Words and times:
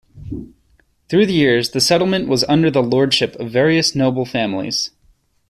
Through 1.09 1.27
the 1.27 1.33
years, 1.33 1.69
the 1.69 1.79
settlement 1.79 2.27
was 2.27 2.43
under 2.45 2.71
the 2.71 2.81
lordship 2.81 3.35
of 3.35 3.51
various 3.51 3.93
noble 3.93 4.25
families. 4.25 4.89